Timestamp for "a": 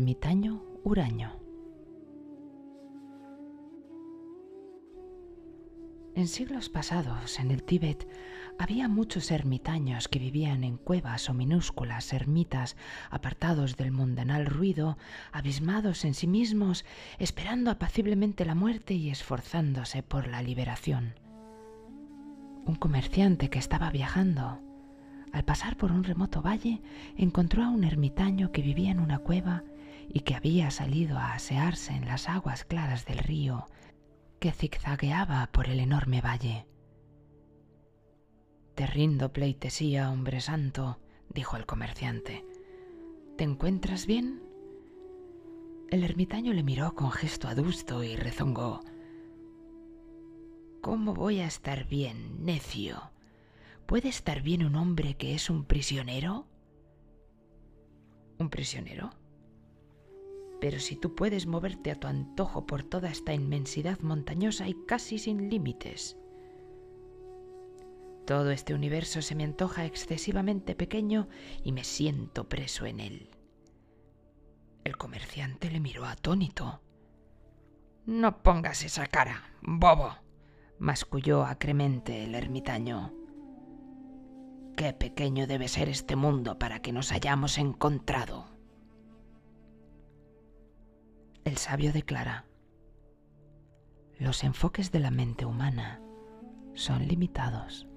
27.64-27.68, 31.18-31.34, 51.40-51.46, 61.90-61.94